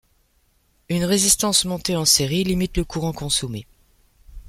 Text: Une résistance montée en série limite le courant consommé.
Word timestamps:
Une 0.89 1.05
résistance 1.05 1.63
montée 1.65 1.95
en 1.95 2.05
série 2.05 2.43
limite 2.43 2.75
le 2.75 2.83
courant 2.83 3.13
consommé. 3.13 3.67